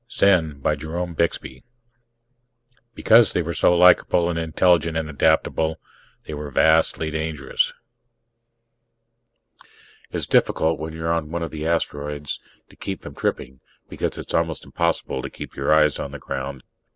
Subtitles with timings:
[0.09, 1.63] net ZEN By JEROME BIXBY
[2.95, 5.79] Because they were so likable and intelligent and adaptable
[6.25, 7.71] they were vastly dangerous!
[10.09, 13.03] [Illustration: Illustrated by ASHMAN] It's difficult, when you're on one of the asteroids, to keep
[13.03, 13.59] from tripping,
[13.89, 16.63] because it's almost impossible to keep your eyes on the ground.